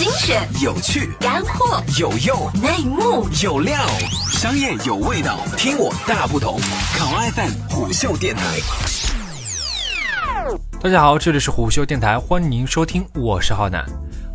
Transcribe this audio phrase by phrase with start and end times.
[0.00, 3.76] 精选、有趣、干货、有用、内幕、有料，
[4.32, 6.58] 商业有味道，听我大不同。
[6.96, 8.42] 考 FM 虎嗅电台。
[10.80, 13.84] 大家好，这里是虎嗅电台，欢迎收听，我是浩南。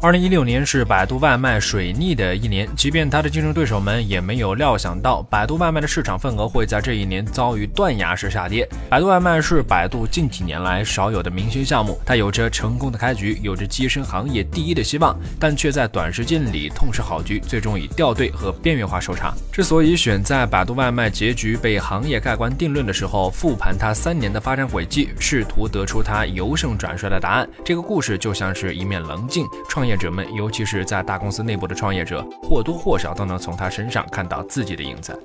[0.02, 8.68] 二零一六年是百度外卖水逆的一年，即便它的竞争对手们也没有料想到，百度外卖的市场份额会在这一年遭遇断崖式下跌。
[8.90, 19.34] 百度外卖是百度近几年来少有的明星项目，它有着成功的开局，有着跻身行业第一的希望，但却在短时间里痛失好局，最终以掉队和边缘化收场。
[19.52, 29.96] 之所以选在百度外卖结局被行业盖棺定论的时候复盘它三年的发展轨迹，试图得出它由盛转衰的答案，这个故事就像是一面棱镜，创创业。
[29.96, 35.18] 者们，尤其是在大公司内部的创业者，或多或少都能从他身上看到自己的影子。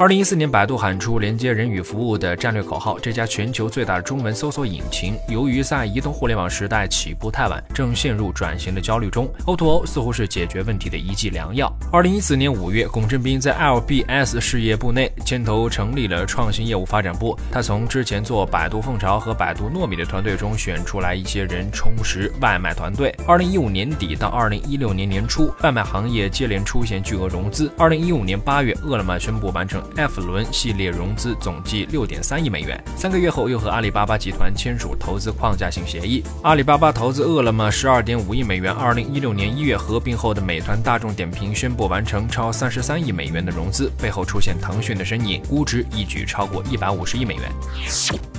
[0.00, 2.98] 二零一四年，百度喊出连接人与服务的战略口号。
[2.98, 9.30] 这家全球最大的中文搜索引擎，由于在移动互联网时代起步太晚，正陷入转型的焦虑中。
[9.44, 11.70] O2O 似乎是解决问题的一剂良药。
[11.92, 17.38] 二零一四年五月，龚振斌在 LBS 事业部内牵头成立了创新业务发展部。
[17.52, 23.14] 他从之前做百度凤巢和百度糯米的团队中选出来一些人，充实外卖团队。
[23.26, 27.70] 二零一五年底到二零一六年年初，外卖行业接连出现巨额融资。
[27.76, 29.82] 二零一五年八月，饿了么宣布完成。
[29.96, 36.22] F 轮系列融资总计六点三亿美元，三个月后又和阿里巴巴集团签署投资框架性协议。
[36.42, 38.72] 阿里巴巴投资饿了么十二点五亿美元。
[38.72, 47.42] 二零一六年一月合并后的美团、大众点评宣布完成超三十三亿美元的融资，背后出现腾讯的身影，估值一举超过一百五十亿美元。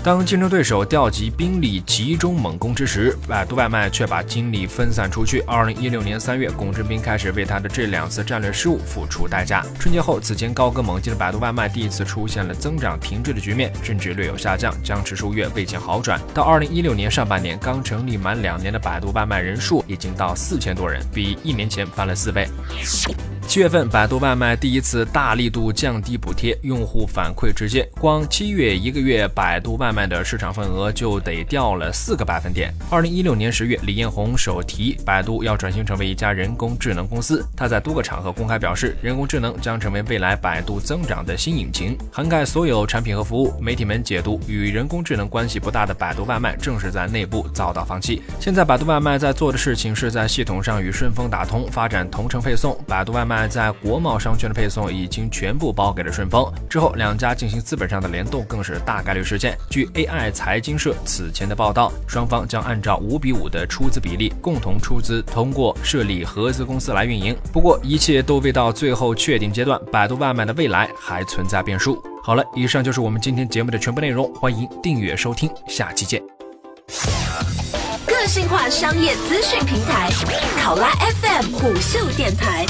[0.03, 5.41] 当竞争对手调集兵力集中猛攻之时，百度外卖却把精力分散出去。
[5.41, 9.63] 二零一六年三月，龚振斌开始为他的这两次战略失误付出代价。
[9.79, 16.21] 春节后，此前高歌猛进的百度外卖第一次出现了增长停滞的局面，甚至略有下降，僵持数月未见好转。
[16.33, 22.47] 到二零一六年上半年，刚成立满两年的百度外卖人数已经到四千多人，比一年前翻了四倍。
[23.47, 32.73] 七月份，百度外卖第一次大力度降低补贴，用户反馈直接，光七月一个月，百度外卖的市场份额就得掉了四个百分点。
[32.89, 43.59] 二零一六年十月，李彦宏手提百度要转型成为一家人工智能公司，他在多个场合公开表示，人工智能将成为未来百度增长的新引擎，涵盖所有产品和服务。
[43.59, 48.21] 媒体们解读，与人工智能关系不大的百度外卖，正是在内部遭到放弃。
[48.39, 52.79] 现在，百度外卖在做的事情是在系统上与顺丰打通，发展同城配送。
[52.87, 53.40] 百度外卖。
[53.49, 59.57] 在国贸商圈的配送已经全部包给了顺丰，之后两家进行资本上的联动更是大概率事件。
[59.69, 67.35] 据 AI 财经社此前的报道，双方将按照五比五的出资比例共同出资，通过设立合资公司来运营。
[67.51, 72.01] 不过一切都未到最后确定阶段，百度外卖的未来还存在变数。
[72.23, 76.21] 好了，以上就是我们今天节目的全部内容，欢迎订阅收听，下期见。
[78.05, 80.09] 个性化商业资讯平台，
[80.61, 80.91] 考拉
[81.21, 82.65] FM 虎嗅电台。